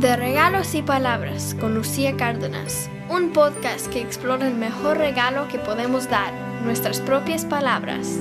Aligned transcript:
De 0.00 0.16
Regalos 0.16 0.74
y 0.74 0.80
Palabras 0.80 1.54
con 1.60 1.74
Lucía 1.74 2.16
Cárdenas, 2.16 2.88
un 3.10 3.34
podcast 3.34 3.86
que 3.88 4.00
explora 4.00 4.48
el 4.48 4.54
mejor 4.54 4.96
regalo 4.96 5.46
que 5.48 5.58
podemos 5.58 6.08
dar, 6.08 6.32
nuestras 6.64 7.00
propias 7.00 7.44
palabras. 7.44 8.16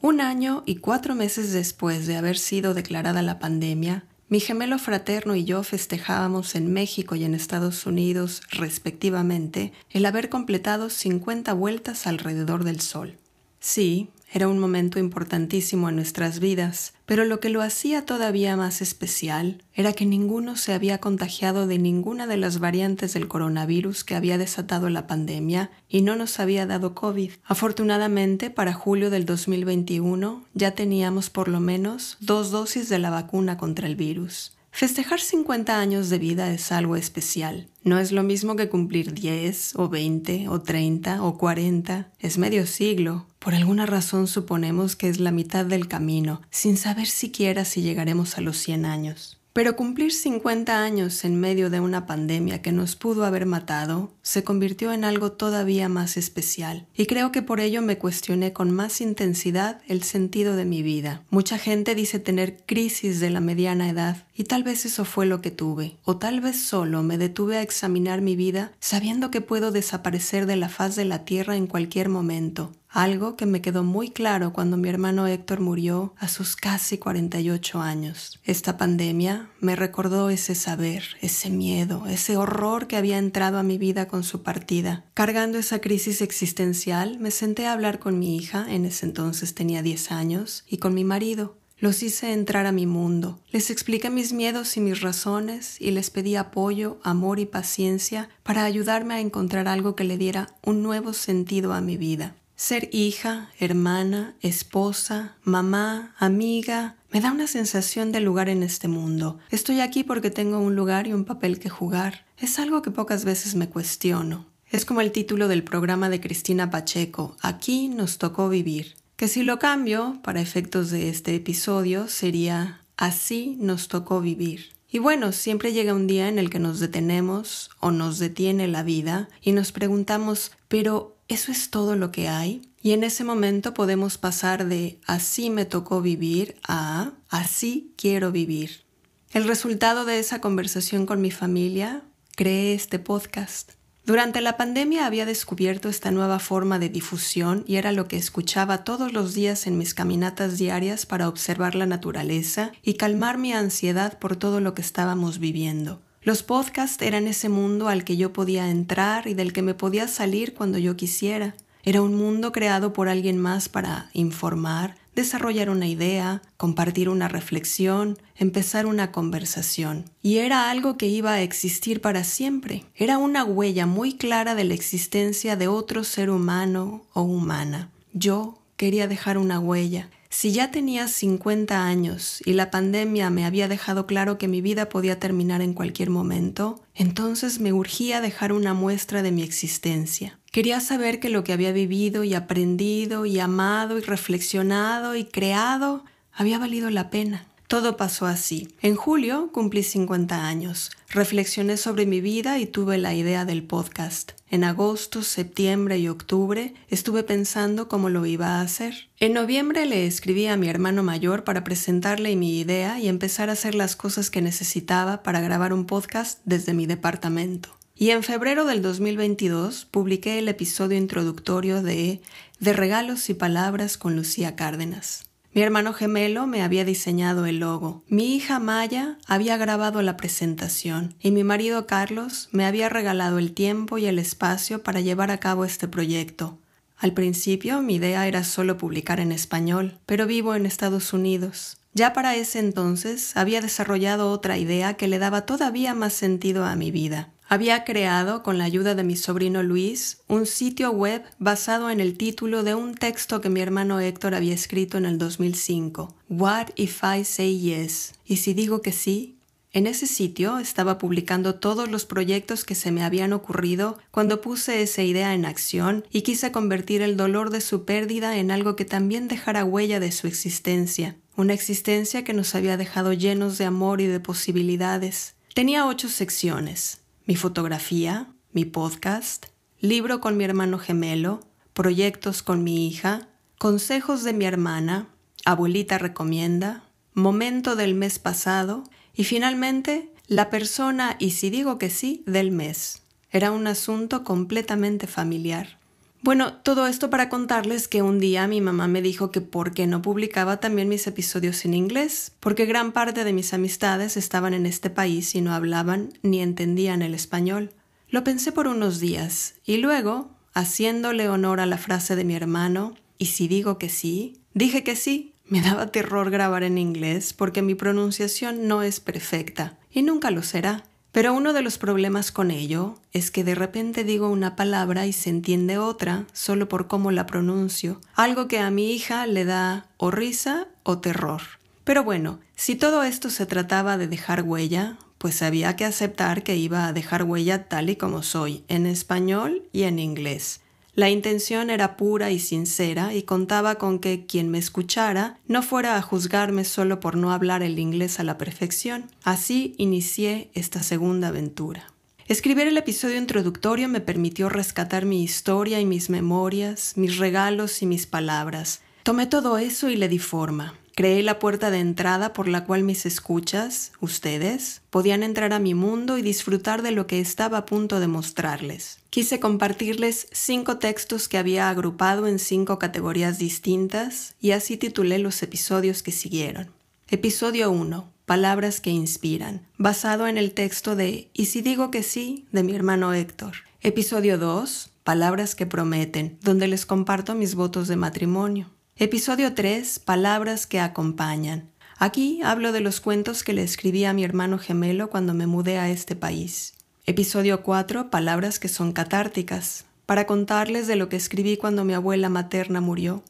Un 0.00 0.22
año 0.22 0.62
y 0.64 0.76
cuatro 0.76 1.14
meses 1.14 1.52
después 1.52 2.06
de 2.06 2.16
haber 2.16 2.38
sido 2.38 2.72
declarada 2.72 3.20
la 3.20 3.38
pandemia, 3.38 4.06
mi 4.32 4.40
gemelo 4.40 4.78
fraterno 4.78 5.36
y 5.36 5.44
yo 5.44 5.62
festejábamos 5.62 6.54
en 6.54 6.72
México 6.72 7.14
y 7.14 7.24
en 7.24 7.34
Estados 7.34 7.84
Unidos, 7.84 8.40
respectivamente, 8.50 9.74
el 9.90 10.06
haber 10.06 10.30
completado 10.30 10.88
50 10.88 11.52
vueltas 11.52 12.06
alrededor 12.06 12.64
del 12.64 12.80
Sol. 12.80 13.18
Sí, 13.60 14.08
era 14.32 14.48
un 14.48 14.58
momento 14.58 14.98
importantísimo 14.98 15.90
en 15.90 15.96
nuestras 15.96 16.40
vidas, 16.40 16.94
pero 17.04 17.24
lo 17.26 17.38
que 17.38 17.50
lo 17.50 17.60
hacía 17.60 18.06
todavía 18.06 18.56
más 18.56 18.80
especial 18.80 19.62
era 19.74 19.92
que 19.92 20.06
ninguno 20.06 20.56
se 20.56 20.72
había 20.72 20.98
contagiado 20.98 21.66
de 21.66 21.78
ninguna 21.78 22.26
de 22.26 22.38
las 22.38 22.58
variantes 22.58 23.12
del 23.12 23.28
coronavirus 23.28 24.04
que 24.04 24.14
había 24.14 24.38
desatado 24.38 24.88
la 24.88 25.06
pandemia 25.06 25.70
y 25.88 26.00
no 26.00 26.16
nos 26.16 26.40
había 26.40 26.64
dado 26.64 26.94
COVID. 26.94 27.32
Afortunadamente, 27.44 28.48
para 28.48 28.72
julio 28.72 29.10
del 29.10 29.26
2021 29.26 30.44
ya 30.54 30.70
teníamos 30.74 31.28
por 31.28 31.48
lo 31.48 31.60
menos 31.60 32.16
dos 32.20 32.50
dosis 32.50 32.88
de 32.88 32.98
la 32.98 33.10
vacuna 33.10 33.58
contra 33.58 33.86
el 33.86 33.96
virus. 33.96 34.56
Festejar 34.74 35.20
50 35.20 35.78
años 35.78 36.08
de 36.08 36.18
vida 36.18 36.50
es 36.50 36.72
algo 36.72 36.96
especial. 36.96 37.68
No 37.84 37.98
es 37.98 38.10
lo 38.10 38.22
mismo 38.22 38.56
que 38.56 38.70
cumplir 38.70 39.12
10 39.12 39.76
o 39.76 39.90
20 39.90 40.48
o 40.48 40.62
30 40.62 41.22
o 41.22 41.36
40. 41.36 42.10
Es 42.18 42.38
medio 42.38 42.66
siglo. 42.66 43.26
Por 43.38 43.54
alguna 43.54 43.84
razón 43.84 44.26
suponemos 44.26 44.96
que 44.96 45.10
es 45.10 45.20
la 45.20 45.30
mitad 45.30 45.66
del 45.66 45.88
camino, 45.88 46.40
sin 46.50 46.78
saber 46.78 47.06
siquiera 47.06 47.66
si 47.66 47.82
llegaremos 47.82 48.38
a 48.38 48.40
los 48.40 48.56
100 48.56 48.86
años. 48.86 49.41
Pero 49.52 49.76
cumplir 49.76 50.12
50 50.12 50.82
años 50.82 51.24
en 51.24 51.38
medio 51.38 51.68
de 51.68 51.80
una 51.80 52.06
pandemia 52.06 52.62
que 52.62 52.72
nos 52.72 52.96
pudo 52.96 53.24
haber 53.24 53.44
matado 53.44 54.10
se 54.22 54.44
convirtió 54.44 54.92
en 54.92 55.04
algo 55.04 55.32
todavía 55.32 55.90
más 55.90 56.16
especial, 56.16 56.86
y 56.94 57.06
creo 57.06 57.32
que 57.32 57.42
por 57.42 57.60
ello 57.60 57.82
me 57.82 57.98
cuestioné 57.98 58.52
con 58.52 58.70
más 58.70 59.00
intensidad 59.00 59.82
el 59.88 60.02
sentido 60.02 60.56
de 60.56 60.64
mi 60.64 60.82
vida. 60.82 61.22
Mucha 61.28 61.58
gente 61.58 61.94
dice 61.94 62.18
tener 62.18 62.64
crisis 62.64 63.20
de 63.20 63.28
la 63.28 63.40
mediana 63.40 63.90
edad, 63.90 64.24
y 64.34 64.44
tal 64.44 64.62
vez 64.62 64.86
eso 64.86 65.04
fue 65.04 65.26
lo 65.26 65.42
que 65.42 65.50
tuve, 65.50 65.96
o 66.04 66.16
tal 66.16 66.40
vez 66.40 66.56
solo 66.60 67.02
me 67.02 67.18
detuve 67.18 67.58
a 67.58 67.62
examinar 67.62 68.22
mi 68.22 68.36
vida 68.36 68.72
sabiendo 68.80 69.30
que 69.30 69.42
puedo 69.42 69.70
desaparecer 69.70 70.46
de 70.46 70.56
la 70.56 70.70
faz 70.70 70.96
de 70.96 71.04
la 71.04 71.24
tierra 71.24 71.56
en 71.56 71.66
cualquier 71.66 72.08
momento, 72.08 72.72
algo 72.92 73.36
que 73.36 73.46
me 73.46 73.62
quedó 73.62 73.82
muy 73.82 74.10
claro 74.10 74.52
cuando 74.52 74.76
mi 74.76 74.88
hermano 74.88 75.26
Héctor 75.26 75.60
murió 75.60 76.14
a 76.18 76.28
sus 76.28 76.56
casi 76.56 76.98
48 76.98 77.80
años. 77.80 78.38
Esta 78.44 78.76
pandemia 78.76 79.48
me 79.60 79.76
recordó 79.76 80.28
ese 80.28 80.54
saber, 80.54 81.04
ese 81.22 81.50
miedo, 81.50 82.06
ese 82.06 82.36
horror 82.36 82.86
que 82.86 82.96
había 82.96 83.18
entrado 83.18 83.58
a 83.58 83.62
mi 83.62 83.78
vida 83.78 84.06
con 84.08 84.24
su 84.24 84.42
partida. 84.42 85.04
Cargando 85.14 85.58
esa 85.58 85.80
crisis 85.80 86.20
existencial, 86.20 87.18
me 87.18 87.30
senté 87.30 87.66
a 87.66 87.72
hablar 87.72 87.98
con 87.98 88.18
mi 88.18 88.36
hija, 88.36 88.66
en 88.68 88.84
ese 88.84 89.06
entonces 89.06 89.54
tenía 89.54 89.82
10 89.82 90.12
años, 90.12 90.64
y 90.68 90.76
con 90.76 90.92
mi 90.92 91.04
marido. 91.04 91.56
Los 91.78 92.04
hice 92.04 92.32
entrar 92.32 92.66
a 92.66 92.72
mi 92.72 92.86
mundo, 92.86 93.40
les 93.50 93.68
expliqué 93.68 94.08
mis 94.08 94.32
miedos 94.32 94.76
y 94.76 94.80
mis 94.80 95.00
razones 95.00 95.80
y 95.80 95.90
les 95.90 96.10
pedí 96.10 96.36
apoyo, 96.36 97.00
amor 97.02 97.40
y 97.40 97.44
paciencia 97.46 98.28
para 98.44 98.62
ayudarme 98.62 99.14
a 99.14 99.20
encontrar 99.20 99.66
algo 99.66 99.96
que 99.96 100.04
le 100.04 100.16
diera 100.16 100.54
un 100.62 100.84
nuevo 100.84 101.12
sentido 101.12 101.72
a 101.72 101.80
mi 101.80 101.96
vida. 101.96 102.36
Ser 102.62 102.90
hija, 102.92 103.50
hermana, 103.58 104.36
esposa, 104.40 105.34
mamá, 105.42 106.14
amiga, 106.16 106.94
me 107.10 107.20
da 107.20 107.32
una 107.32 107.48
sensación 107.48 108.12
de 108.12 108.20
lugar 108.20 108.48
en 108.48 108.62
este 108.62 108.86
mundo. 108.86 109.40
Estoy 109.50 109.80
aquí 109.80 110.04
porque 110.04 110.30
tengo 110.30 110.60
un 110.60 110.76
lugar 110.76 111.08
y 111.08 111.12
un 111.12 111.24
papel 111.24 111.58
que 111.58 111.68
jugar. 111.68 112.24
Es 112.38 112.60
algo 112.60 112.80
que 112.80 112.92
pocas 112.92 113.24
veces 113.24 113.56
me 113.56 113.68
cuestiono. 113.68 114.46
Es 114.70 114.84
como 114.84 115.00
el 115.00 115.10
título 115.10 115.48
del 115.48 115.64
programa 115.64 116.08
de 116.08 116.20
Cristina 116.20 116.70
Pacheco, 116.70 117.36
Aquí 117.40 117.88
nos 117.88 118.18
tocó 118.18 118.48
vivir, 118.48 118.94
que 119.16 119.26
si 119.26 119.42
lo 119.42 119.58
cambio 119.58 120.20
para 120.22 120.40
efectos 120.40 120.92
de 120.92 121.08
este 121.08 121.34
episodio 121.34 122.06
sería 122.06 122.84
Así 122.96 123.56
nos 123.58 123.88
tocó 123.88 124.20
vivir. 124.20 124.68
Y 124.88 124.98
bueno, 124.98 125.32
siempre 125.32 125.72
llega 125.72 125.94
un 125.94 126.06
día 126.06 126.28
en 126.28 126.38
el 126.38 126.48
que 126.48 126.60
nos 126.60 126.78
detenemos 126.78 127.70
o 127.80 127.90
nos 127.90 128.20
detiene 128.20 128.68
la 128.68 128.84
vida 128.84 129.30
y 129.40 129.50
nos 129.50 129.72
preguntamos, 129.72 130.52
pero 130.68 131.16
¿eso 131.32 131.50
es 131.50 131.70
todo 131.70 131.96
lo 131.96 132.12
que 132.12 132.28
hay? 132.28 132.60
Y 132.82 132.92
en 132.92 133.04
ese 133.04 133.24
momento 133.24 133.72
podemos 133.72 134.18
pasar 134.18 134.66
de 134.66 135.00
así 135.06 135.48
me 135.48 135.64
tocó 135.64 136.02
vivir 136.02 136.56
a 136.68 137.12
así 137.30 137.94
quiero 137.96 138.32
vivir. 138.32 138.82
El 139.30 139.44
resultado 139.44 140.04
de 140.04 140.18
esa 140.18 140.42
conversación 140.42 141.06
con 141.06 141.22
mi 141.22 141.30
familia, 141.30 142.02
creé 142.36 142.74
este 142.74 142.98
podcast. 142.98 143.72
Durante 144.04 144.42
la 144.42 144.58
pandemia 144.58 145.06
había 145.06 145.24
descubierto 145.24 145.88
esta 145.88 146.10
nueva 146.10 146.38
forma 146.38 146.78
de 146.78 146.90
difusión 146.90 147.64
y 147.66 147.76
era 147.76 147.92
lo 147.92 148.08
que 148.08 148.18
escuchaba 148.18 148.84
todos 148.84 149.14
los 149.14 149.32
días 149.32 149.66
en 149.66 149.78
mis 149.78 149.94
caminatas 149.94 150.58
diarias 150.58 151.06
para 151.06 151.28
observar 151.28 151.74
la 151.74 151.86
naturaleza 151.86 152.72
y 152.82 152.94
calmar 152.94 153.38
mi 153.38 153.54
ansiedad 153.54 154.18
por 154.18 154.36
todo 154.36 154.60
lo 154.60 154.74
que 154.74 154.82
estábamos 154.82 155.38
viviendo. 155.38 156.02
Los 156.24 156.44
podcasts 156.44 157.02
eran 157.02 157.26
ese 157.26 157.48
mundo 157.48 157.88
al 157.88 158.04
que 158.04 158.16
yo 158.16 158.32
podía 158.32 158.70
entrar 158.70 159.26
y 159.26 159.34
del 159.34 159.52
que 159.52 159.60
me 159.60 159.74
podía 159.74 160.06
salir 160.06 160.54
cuando 160.54 160.78
yo 160.78 160.96
quisiera. 160.96 161.56
Era 161.82 162.00
un 162.00 162.14
mundo 162.14 162.52
creado 162.52 162.92
por 162.92 163.08
alguien 163.08 163.38
más 163.38 163.68
para 163.68 164.08
informar, 164.12 164.94
desarrollar 165.16 165.68
una 165.68 165.88
idea, 165.88 166.40
compartir 166.56 167.08
una 167.08 167.26
reflexión, 167.26 168.18
empezar 168.36 168.86
una 168.86 169.10
conversación. 169.10 170.04
Y 170.22 170.38
era 170.38 170.70
algo 170.70 170.96
que 170.96 171.08
iba 171.08 171.32
a 171.32 171.42
existir 171.42 172.00
para 172.00 172.22
siempre. 172.22 172.84
Era 172.94 173.18
una 173.18 173.42
huella 173.42 173.86
muy 173.86 174.12
clara 174.16 174.54
de 174.54 174.62
la 174.62 174.74
existencia 174.74 175.56
de 175.56 175.66
otro 175.66 176.04
ser 176.04 176.30
humano 176.30 177.02
o 177.14 177.22
humana. 177.22 177.90
Yo 178.12 178.58
quería 178.76 179.08
dejar 179.08 179.38
una 179.38 179.58
huella. 179.58 180.08
Si 180.32 180.50
ya 180.50 180.70
tenía 180.70 181.08
50 181.08 181.84
años 181.84 182.40
y 182.46 182.54
la 182.54 182.70
pandemia 182.70 183.28
me 183.28 183.44
había 183.44 183.68
dejado 183.68 184.06
claro 184.06 184.38
que 184.38 184.48
mi 184.48 184.62
vida 184.62 184.88
podía 184.88 185.20
terminar 185.20 185.60
en 185.60 185.74
cualquier 185.74 186.08
momento, 186.08 186.82
entonces 186.94 187.60
me 187.60 187.74
urgía 187.74 188.22
dejar 188.22 188.54
una 188.54 188.72
muestra 188.72 189.22
de 189.22 189.30
mi 189.30 189.42
existencia. 189.42 190.40
Quería 190.50 190.80
saber 190.80 191.20
que 191.20 191.28
lo 191.28 191.44
que 191.44 191.52
había 191.52 191.72
vivido 191.72 192.24
y 192.24 192.32
aprendido 192.32 193.26
y 193.26 193.38
amado 193.40 193.98
y 193.98 194.00
reflexionado 194.00 195.16
y 195.16 195.26
creado 195.26 196.02
había 196.32 196.58
valido 196.58 196.88
la 196.88 197.10
pena. 197.10 197.51
Todo 197.72 197.96
pasó 197.96 198.26
así. 198.26 198.68
En 198.82 198.96
julio 198.96 199.48
cumplí 199.50 199.82
50 199.82 200.46
años. 200.46 200.90
Reflexioné 201.08 201.78
sobre 201.78 202.04
mi 202.04 202.20
vida 202.20 202.58
y 202.58 202.66
tuve 202.66 202.98
la 202.98 203.14
idea 203.14 203.46
del 203.46 203.62
podcast. 203.62 204.32
En 204.50 204.62
agosto, 204.62 205.22
septiembre 205.22 205.96
y 205.96 206.06
octubre 206.08 206.74
estuve 206.90 207.22
pensando 207.22 207.88
cómo 207.88 208.10
lo 208.10 208.26
iba 208.26 208.48
a 208.48 208.60
hacer. 208.60 209.08
En 209.20 209.32
noviembre 209.32 209.86
le 209.86 210.06
escribí 210.06 210.48
a 210.48 210.58
mi 210.58 210.68
hermano 210.68 211.02
mayor 211.02 211.44
para 211.44 211.64
presentarle 211.64 212.36
mi 212.36 212.60
idea 212.60 213.00
y 213.00 213.08
empezar 213.08 213.48
a 213.48 213.54
hacer 213.54 213.74
las 213.74 213.96
cosas 213.96 214.28
que 214.28 214.42
necesitaba 214.42 215.22
para 215.22 215.40
grabar 215.40 215.72
un 215.72 215.86
podcast 215.86 216.40
desde 216.44 216.74
mi 216.74 216.84
departamento. 216.84 217.70
Y 217.96 218.10
en 218.10 218.22
febrero 218.22 218.66
del 218.66 218.82
2022 218.82 219.86
publiqué 219.86 220.38
el 220.38 220.48
episodio 220.48 220.98
introductorio 220.98 221.82
de 221.82 222.20
De 222.60 222.74
regalos 222.74 223.30
y 223.30 223.34
palabras 223.34 223.96
con 223.96 224.14
Lucía 224.14 224.56
Cárdenas. 224.56 225.31
Mi 225.54 225.60
hermano 225.60 225.92
gemelo 225.92 226.46
me 226.46 226.62
había 226.62 226.86
diseñado 226.86 227.44
el 227.44 227.58
logo, 227.58 228.02
mi 228.08 228.34
hija 228.34 228.58
Maya 228.58 229.18
había 229.26 229.58
grabado 229.58 230.00
la 230.00 230.16
presentación 230.16 231.14
y 231.20 231.30
mi 231.30 231.44
marido 231.44 231.86
Carlos 231.86 232.48
me 232.52 232.64
había 232.64 232.88
regalado 232.88 233.38
el 233.38 233.52
tiempo 233.52 233.98
y 233.98 234.06
el 234.06 234.18
espacio 234.18 234.82
para 234.82 235.00
llevar 235.00 235.30
a 235.30 235.40
cabo 235.40 235.66
este 235.66 235.88
proyecto. 235.88 236.58
Al 236.96 237.12
principio 237.12 237.82
mi 237.82 237.96
idea 237.96 238.26
era 238.26 238.44
solo 238.44 238.78
publicar 238.78 239.20
en 239.20 239.30
español, 239.30 239.98
pero 240.06 240.26
vivo 240.26 240.54
en 240.54 240.64
Estados 240.64 241.12
Unidos. 241.12 241.76
Ya 241.92 242.14
para 242.14 242.34
ese 242.34 242.58
entonces 242.58 243.36
había 243.36 243.60
desarrollado 243.60 244.30
otra 244.30 244.56
idea 244.56 244.94
que 244.94 245.06
le 245.06 245.18
daba 245.18 245.44
todavía 245.44 245.92
más 245.92 246.14
sentido 246.14 246.64
a 246.64 246.76
mi 246.76 246.90
vida. 246.90 247.28
Había 247.52 247.84
creado, 247.84 248.42
con 248.42 248.56
la 248.56 248.64
ayuda 248.64 248.94
de 248.94 249.04
mi 249.04 249.14
sobrino 249.14 249.62
Luis, 249.62 250.22
un 250.26 250.46
sitio 250.46 250.90
web 250.90 251.22
basado 251.38 251.90
en 251.90 252.00
el 252.00 252.16
título 252.16 252.62
de 252.62 252.74
un 252.74 252.94
texto 252.94 253.42
que 253.42 253.50
mi 253.50 253.60
hermano 253.60 254.00
Héctor 254.00 254.34
había 254.34 254.54
escrito 254.54 254.96
en 254.96 255.04
el 255.04 255.18
2005, 255.18 256.16
What 256.30 256.68
if 256.76 257.02
I 257.04 257.24
say 257.24 257.60
yes? 257.60 258.14
¿Y 258.24 258.38
si 258.38 258.54
digo 258.54 258.80
que 258.80 258.90
sí? 258.90 259.36
En 259.70 259.86
ese 259.86 260.06
sitio 260.06 260.56
estaba 260.56 260.96
publicando 260.96 261.56
todos 261.56 261.90
los 261.90 262.06
proyectos 262.06 262.64
que 262.64 262.74
se 262.74 262.90
me 262.90 263.04
habían 263.04 263.34
ocurrido 263.34 263.98
cuando 264.10 264.40
puse 264.40 264.80
esa 264.80 265.02
idea 265.02 265.34
en 265.34 265.44
acción 265.44 266.06
y 266.10 266.22
quise 266.22 266.52
convertir 266.52 267.02
el 267.02 267.18
dolor 267.18 267.50
de 267.50 267.60
su 267.60 267.84
pérdida 267.84 268.38
en 268.38 268.50
algo 268.50 268.76
que 268.76 268.86
también 268.86 269.28
dejara 269.28 269.66
huella 269.66 270.00
de 270.00 270.10
su 270.10 270.26
existencia, 270.26 271.16
una 271.36 271.52
existencia 271.52 272.24
que 272.24 272.32
nos 272.32 272.54
había 272.54 272.78
dejado 272.78 273.12
llenos 273.12 273.58
de 273.58 273.66
amor 273.66 274.00
y 274.00 274.06
de 274.06 274.20
posibilidades. 274.20 275.34
Tenía 275.52 275.86
ocho 275.86 276.08
secciones 276.08 277.01
mi 277.24 277.36
fotografía, 277.36 278.28
mi 278.52 278.64
podcast, 278.64 279.46
libro 279.78 280.20
con 280.20 280.36
mi 280.36 280.44
hermano 280.44 280.78
gemelo, 280.78 281.40
proyectos 281.72 282.42
con 282.42 282.64
mi 282.64 282.86
hija, 282.88 283.28
consejos 283.58 284.24
de 284.24 284.32
mi 284.32 284.44
hermana, 284.44 285.08
abuelita 285.44 285.98
recomienda, 285.98 286.84
momento 287.14 287.76
del 287.76 287.94
mes 287.94 288.18
pasado 288.18 288.84
y 289.14 289.24
finalmente 289.24 290.12
la 290.26 290.50
persona 290.50 291.16
y 291.18 291.30
si 291.30 291.50
digo 291.50 291.78
que 291.78 291.90
sí 291.90 292.24
del 292.26 292.50
mes. 292.50 293.02
Era 293.30 293.50
un 293.50 293.66
asunto 293.66 294.24
completamente 294.24 295.06
familiar. 295.06 295.78
Bueno, 296.22 296.54
todo 296.54 296.86
esto 296.86 297.10
para 297.10 297.28
contarles 297.28 297.88
que 297.88 298.00
un 298.00 298.20
día 298.20 298.46
mi 298.46 298.60
mamá 298.60 298.86
me 298.86 299.02
dijo 299.02 299.32
que 299.32 299.40
por 299.40 299.74
qué 299.74 299.88
no 299.88 300.02
publicaba 300.02 300.60
también 300.60 300.88
mis 300.88 301.08
episodios 301.08 301.64
en 301.64 301.74
inglés, 301.74 302.30
porque 302.38 302.64
gran 302.64 302.92
parte 302.92 303.24
de 303.24 303.32
mis 303.32 303.52
amistades 303.52 304.16
estaban 304.16 304.54
en 304.54 304.64
este 304.64 304.88
país 304.88 305.34
y 305.34 305.40
no 305.40 305.52
hablaban 305.52 306.12
ni 306.22 306.40
entendían 306.40 307.02
el 307.02 307.14
español. 307.14 307.72
Lo 308.08 308.22
pensé 308.22 308.52
por 308.52 308.68
unos 308.68 309.00
días 309.00 309.54
y 309.64 309.78
luego, 309.78 310.30
haciéndole 310.54 311.28
honor 311.28 311.58
a 311.58 311.66
la 311.66 311.76
frase 311.76 312.14
de 312.14 312.22
mi 312.22 312.36
hermano, 312.36 312.94
y 313.18 313.26
si 313.26 313.48
digo 313.48 313.76
que 313.78 313.88
sí, 313.88 314.38
dije 314.54 314.84
que 314.84 314.94
sí. 314.94 315.34
Me 315.46 315.60
daba 315.60 315.88
terror 315.88 316.30
grabar 316.30 316.62
en 316.62 316.78
inglés 316.78 317.32
porque 317.32 317.62
mi 317.62 317.74
pronunciación 317.74 318.68
no 318.68 318.84
es 318.84 319.00
perfecta 319.00 319.76
y 319.90 320.02
nunca 320.02 320.30
lo 320.30 320.44
será. 320.44 320.84
Pero 321.12 321.34
uno 321.34 321.52
de 321.52 321.60
los 321.60 321.76
problemas 321.76 322.32
con 322.32 322.50
ello 322.50 322.94
es 323.12 323.30
que 323.30 323.44
de 323.44 323.54
repente 323.54 324.02
digo 324.02 324.30
una 324.30 324.56
palabra 324.56 325.06
y 325.06 325.12
se 325.12 325.28
entiende 325.28 325.76
otra 325.76 326.24
solo 326.32 326.68
por 326.68 326.88
cómo 326.88 327.10
la 327.10 327.26
pronuncio, 327.26 328.00
algo 328.14 328.48
que 328.48 328.58
a 328.58 328.70
mi 328.70 328.92
hija 328.92 329.26
le 329.26 329.44
da 329.44 329.86
o 329.98 330.10
risa 330.10 330.68
o 330.82 330.98
terror. 330.98 331.42
Pero 331.84 332.02
bueno, 332.02 332.40
si 332.56 332.76
todo 332.76 333.02
esto 333.02 333.28
se 333.28 333.44
trataba 333.44 333.98
de 333.98 334.08
dejar 334.08 334.42
huella, 334.42 334.96
pues 335.18 335.42
había 335.42 335.76
que 335.76 335.84
aceptar 335.84 336.42
que 336.42 336.56
iba 336.56 336.86
a 336.86 336.94
dejar 336.94 337.24
huella 337.24 337.68
tal 337.68 337.90
y 337.90 337.96
como 337.96 338.22
soy, 338.22 338.64
en 338.68 338.86
español 338.86 339.68
y 339.70 339.82
en 339.82 339.98
inglés. 339.98 340.61
La 340.94 341.08
intención 341.08 341.70
era 341.70 341.96
pura 341.96 342.30
y 342.30 342.38
sincera 342.38 343.14
y 343.14 343.22
contaba 343.22 343.76
con 343.76 343.98
que 343.98 344.26
quien 344.26 344.50
me 344.50 344.58
escuchara 344.58 345.38
no 345.46 345.62
fuera 345.62 345.96
a 345.96 346.02
juzgarme 346.02 346.64
solo 346.64 347.00
por 347.00 347.16
no 347.16 347.32
hablar 347.32 347.62
el 347.62 347.78
inglés 347.78 348.20
a 348.20 348.24
la 348.24 348.36
perfección. 348.36 349.10
Así 349.24 349.74
inicié 349.78 350.50
esta 350.52 350.82
segunda 350.82 351.28
aventura. 351.28 351.86
Escribir 352.28 352.68
el 352.68 352.76
episodio 352.76 353.16
introductorio 353.16 353.88
me 353.88 354.02
permitió 354.02 354.50
rescatar 354.50 355.06
mi 355.06 355.22
historia 355.22 355.80
y 355.80 355.86
mis 355.86 356.10
memorias, 356.10 356.92
mis 356.96 357.16
regalos 357.16 357.80
y 357.80 357.86
mis 357.86 358.06
palabras. 358.06 358.82
Tomé 359.02 359.26
todo 359.26 359.56
eso 359.56 359.88
y 359.88 359.96
le 359.96 360.08
di 360.08 360.18
forma. 360.18 360.74
Creé 360.94 361.22
la 361.22 361.38
puerta 361.38 361.70
de 361.70 361.78
entrada 361.78 362.34
por 362.34 362.48
la 362.48 362.64
cual 362.64 362.82
mis 362.82 363.06
escuchas, 363.06 363.92
ustedes, 364.00 364.82
podían 364.90 365.22
entrar 365.22 365.54
a 365.54 365.58
mi 365.58 365.72
mundo 365.72 366.18
y 366.18 366.22
disfrutar 366.22 366.82
de 366.82 366.90
lo 366.90 367.06
que 367.06 367.18
estaba 367.18 367.58
a 367.58 367.66
punto 367.66 367.98
de 367.98 368.08
mostrarles. 368.08 368.98
Quise 369.08 369.40
compartirles 369.40 370.26
cinco 370.32 370.76
textos 370.76 371.28
que 371.28 371.38
había 371.38 371.70
agrupado 371.70 372.26
en 372.26 372.38
cinco 372.38 372.78
categorías 372.78 373.38
distintas 373.38 374.34
y 374.38 374.50
así 374.50 374.76
titulé 374.76 375.18
los 375.18 375.42
episodios 375.42 376.02
que 376.02 376.12
siguieron. 376.12 376.70
Episodio 377.08 377.70
1. 377.70 378.12
Palabras 378.26 378.80
que 378.80 378.90
inspiran, 378.90 379.66
basado 379.78 380.26
en 380.26 380.36
el 380.36 380.52
texto 380.52 380.94
de 380.94 381.30
Y 381.32 381.46
si 381.46 381.62
digo 381.62 381.90
que 381.90 382.02
sí, 382.02 382.46
de 382.52 382.62
mi 382.62 382.74
hermano 382.74 383.14
Héctor. 383.14 383.54
Episodio 383.80 384.36
2. 384.36 384.90
Palabras 385.04 385.54
que 385.54 385.66
prometen, 385.66 386.38
donde 386.42 386.68
les 386.68 386.86
comparto 386.86 387.34
mis 387.34 387.54
votos 387.54 387.88
de 387.88 387.96
matrimonio. 387.96 388.70
Episodio 388.98 389.54
3. 389.54 390.00
Palabras 390.00 390.66
que 390.66 390.78
acompañan. 390.78 391.70
Aquí 391.96 392.42
hablo 392.44 392.72
de 392.72 392.80
los 392.80 393.00
cuentos 393.00 393.42
que 393.42 393.54
le 393.54 393.62
escribí 393.62 394.04
a 394.04 394.12
mi 394.12 394.22
hermano 394.22 394.58
gemelo 394.58 395.08
cuando 395.08 395.32
me 395.32 395.46
mudé 395.46 395.78
a 395.78 395.88
este 395.88 396.14
país. 396.14 396.74
Episodio 397.06 397.62
4. 397.62 398.10
Palabras 398.10 398.58
que 398.58 398.68
son 398.68 398.92
catárticas, 398.92 399.86
para 400.04 400.26
contarles 400.26 400.86
de 400.88 400.96
lo 400.96 401.08
que 401.08 401.16
escribí 401.16 401.56
cuando 401.56 401.86
mi 401.86 401.94
abuela 401.94 402.28
materna 402.28 402.82
murió. 402.82 403.24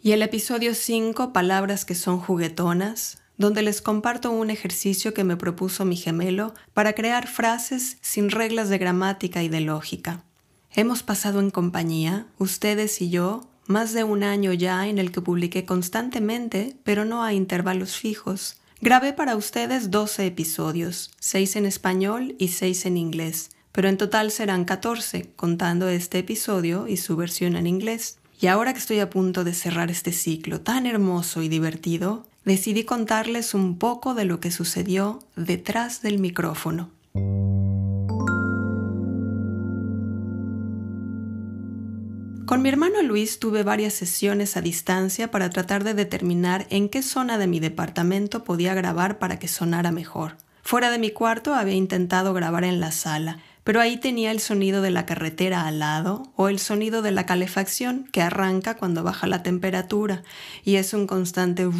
Y 0.00 0.12
el 0.12 0.22
episodio 0.22 0.72
5. 0.72 1.32
Palabras 1.32 1.84
que 1.84 1.96
son 1.96 2.20
juguetonas, 2.20 3.18
donde 3.36 3.62
les 3.62 3.82
comparto 3.82 4.30
un 4.30 4.50
ejercicio 4.50 5.14
que 5.14 5.24
me 5.24 5.36
propuso 5.36 5.84
mi 5.84 5.96
gemelo 5.96 6.54
para 6.74 6.92
crear 6.92 7.26
frases 7.26 7.98
sin 8.02 8.30
reglas 8.30 8.68
de 8.68 8.78
gramática 8.78 9.42
y 9.42 9.48
de 9.48 9.62
lógica. 9.62 10.22
Hemos 10.72 11.02
pasado 11.02 11.40
en 11.40 11.50
compañía, 11.50 12.28
ustedes 12.38 13.02
y 13.02 13.10
yo, 13.10 13.47
más 13.68 13.92
de 13.92 14.02
un 14.02 14.24
año 14.24 14.52
ya 14.52 14.88
en 14.88 14.98
el 14.98 15.12
que 15.12 15.20
publiqué 15.20 15.64
constantemente, 15.64 16.76
pero 16.84 17.04
no 17.04 17.22
a 17.22 17.34
intervalos 17.34 17.96
fijos. 17.96 18.56
Grabé 18.80 19.12
para 19.12 19.36
ustedes 19.36 19.90
12 19.90 20.26
episodios, 20.26 21.10
6 21.20 21.56
en 21.56 21.66
español 21.66 22.34
y 22.38 22.48
6 22.48 22.86
en 22.86 22.96
inglés, 22.96 23.50
pero 23.70 23.88
en 23.88 23.98
total 23.98 24.30
serán 24.30 24.64
14, 24.64 25.32
contando 25.36 25.88
este 25.88 26.18
episodio 26.18 26.88
y 26.88 26.96
su 26.96 27.14
versión 27.14 27.56
en 27.56 27.66
inglés. 27.66 28.18
Y 28.40 28.46
ahora 28.46 28.72
que 28.72 28.78
estoy 28.78 29.00
a 29.00 29.10
punto 29.10 29.44
de 29.44 29.52
cerrar 29.52 29.90
este 29.90 30.12
ciclo 30.12 30.62
tan 30.62 30.86
hermoso 30.86 31.42
y 31.42 31.48
divertido, 31.48 32.26
decidí 32.44 32.84
contarles 32.84 33.52
un 33.52 33.78
poco 33.78 34.14
de 34.14 34.24
lo 34.24 34.40
que 34.40 34.50
sucedió 34.50 35.22
detrás 35.36 36.00
del 36.00 36.18
micrófono. 36.18 36.90
Con 42.48 42.62
mi 42.62 42.70
hermano 42.70 43.02
Luis 43.02 43.40
tuve 43.40 43.62
varias 43.62 43.92
sesiones 43.92 44.56
a 44.56 44.62
distancia 44.62 45.30
para 45.30 45.50
tratar 45.50 45.84
de 45.84 45.92
determinar 45.92 46.66
en 46.70 46.88
qué 46.88 47.02
zona 47.02 47.36
de 47.36 47.46
mi 47.46 47.60
departamento 47.60 48.42
podía 48.42 48.72
grabar 48.72 49.18
para 49.18 49.38
que 49.38 49.48
sonara 49.48 49.92
mejor. 49.92 50.38
Fuera 50.62 50.90
de 50.90 50.98
mi 50.98 51.10
cuarto 51.10 51.52
había 51.52 51.74
intentado 51.74 52.32
grabar 52.32 52.64
en 52.64 52.80
la 52.80 52.90
sala, 52.90 53.36
pero 53.64 53.82
ahí 53.82 53.98
tenía 53.98 54.30
el 54.30 54.40
sonido 54.40 54.80
de 54.80 54.90
la 54.90 55.04
carretera 55.04 55.66
al 55.66 55.78
lado 55.80 56.32
o 56.36 56.48
el 56.48 56.58
sonido 56.58 57.02
de 57.02 57.10
la 57.10 57.26
calefacción 57.26 58.08
que 58.12 58.22
arranca 58.22 58.78
cuando 58.78 59.02
baja 59.02 59.26
la 59.26 59.42
temperatura 59.42 60.22
y 60.64 60.76
es 60.76 60.94
un 60.94 61.06
constante... 61.06 61.68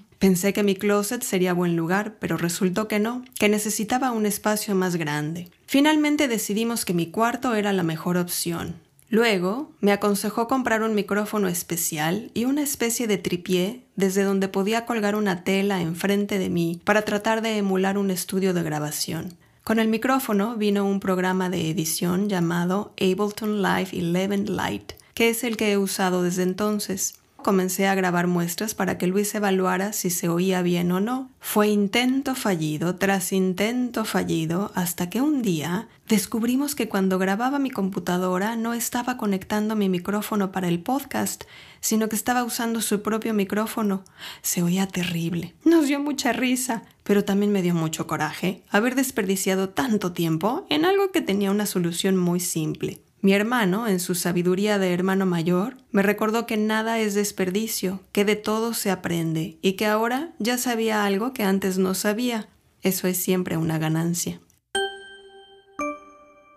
Pensé 0.20 0.52
que 0.52 0.62
mi 0.62 0.74
closet 0.74 1.22
sería 1.22 1.54
buen 1.54 1.76
lugar, 1.76 2.16
pero 2.20 2.36
resultó 2.36 2.88
que 2.88 2.98
no, 2.98 3.24
que 3.38 3.48
necesitaba 3.48 4.12
un 4.12 4.26
espacio 4.26 4.74
más 4.74 4.96
grande. 4.96 5.48
Finalmente 5.66 6.28
decidimos 6.28 6.84
que 6.84 6.92
mi 6.92 7.06
cuarto 7.06 7.54
era 7.54 7.72
la 7.72 7.82
mejor 7.82 8.18
opción. 8.18 8.74
Luego 9.08 9.72
me 9.80 9.92
aconsejó 9.92 10.46
comprar 10.46 10.82
un 10.82 10.94
micrófono 10.94 11.48
especial 11.48 12.30
y 12.34 12.44
una 12.44 12.60
especie 12.60 13.06
de 13.06 13.16
tripié 13.16 13.82
desde 13.96 14.22
donde 14.22 14.48
podía 14.48 14.84
colgar 14.84 15.16
una 15.16 15.42
tela 15.42 15.80
enfrente 15.80 16.38
de 16.38 16.50
mí 16.50 16.82
para 16.84 17.02
tratar 17.02 17.40
de 17.40 17.56
emular 17.56 17.96
un 17.96 18.10
estudio 18.10 18.52
de 18.52 18.62
grabación. 18.62 19.38
Con 19.64 19.78
el 19.78 19.88
micrófono 19.88 20.54
vino 20.56 20.84
un 20.84 21.00
programa 21.00 21.48
de 21.48 21.70
edición 21.70 22.28
llamado 22.28 22.92
Ableton 23.00 23.62
Live 23.62 23.90
11 23.94 24.36
Lite, 24.52 24.96
que 25.14 25.30
es 25.30 25.44
el 25.44 25.56
que 25.56 25.72
he 25.72 25.78
usado 25.78 26.22
desde 26.22 26.42
entonces. 26.42 27.19
Comencé 27.42 27.86
a 27.86 27.94
grabar 27.94 28.26
muestras 28.26 28.74
para 28.74 28.98
que 28.98 29.06
Luis 29.06 29.34
evaluara 29.34 29.92
si 29.92 30.10
se 30.10 30.28
oía 30.28 30.60
bien 30.60 30.92
o 30.92 31.00
no. 31.00 31.30
Fue 31.40 31.68
intento 31.68 32.34
fallido 32.34 32.96
tras 32.96 33.32
intento 33.32 34.04
fallido 34.04 34.70
hasta 34.74 35.08
que 35.08 35.22
un 35.22 35.40
día 35.40 35.88
descubrimos 36.06 36.74
que 36.74 36.88
cuando 36.88 37.18
grababa 37.18 37.58
mi 37.58 37.70
computadora 37.70 38.56
no 38.56 38.74
estaba 38.74 39.16
conectando 39.16 39.74
mi 39.74 39.88
micrófono 39.88 40.52
para 40.52 40.68
el 40.68 40.80
podcast, 40.80 41.44
sino 41.80 42.08
que 42.08 42.16
estaba 42.16 42.44
usando 42.44 42.82
su 42.82 43.00
propio 43.00 43.32
micrófono. 43.32 44.04
Se 44.42 44.62
oía 44.62 44.86
terrible. 44.86 45.54
Nos 45.64 45.86
dio 45.86 45.98
mucha 45.98 46.32
risa, 46.32 46.82
pero 47.04 47.24
también 47.24 47.52
me 47.52 47.62
dio 47.62 47.74
mucho 47.74 48.06
coraje 48.06 48.62
haber 48.70 48.94
desperdiciado 48.94 49.70
tanto 49.70 50.12
tiempo 50.12 50.66
en 50.68 50.84
algo 50.84 51.10
que 51.10 51.22
tenía 51.22 51.50
una 51.50 51.66
solución 51.66 52.16
muy 52.16 52.40
simple. 52.40 53.00
Mi 53.22 53.34
hermano, 53.34 53.86
en 53.86 54.00
su 54.00 54.14
sabiduría 54.14 54.78
de 54.78 54.94
hermano 54.94 55.26
mayor, 55.26 55.76
me 55.90 56.02
recordó 56.02 56.46
que 56.46 56.56
nada 56.56 56.98
es 56.98 57.14
desperdicio, 57.14 58.00
que 58.12 58.24
de 58.24 58.36
todo 58.36 58.72
se 58.72 58.90
aprende 58.90 59.58
y 59.60 59.74
que 59.74 59.86
ahora 59.86 60.32
ya 60.38 60.56
sabía 60.56 61.04
algo 61.04 61.34
que 61.34 61.42
antes 61.42 61.76
no 61.76 61.94
sabía. 61.94 62.48
Eso 62.82 63.08
es 63.08 63.18
siempre 63.18 63.58
una 63.58 63.78
ganancia. 63.78 64.40